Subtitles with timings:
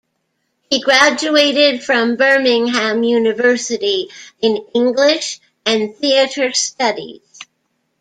[0.67, 4.09] He graduated from Birmingham University
[4.41, 7.21] in English and Theatre Studies.